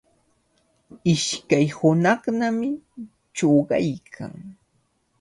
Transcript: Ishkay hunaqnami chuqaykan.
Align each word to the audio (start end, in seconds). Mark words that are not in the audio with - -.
Ishkay 1.13 1.65
hunaqnami 1.77 2.69
chuqaykan. 3.35 4.33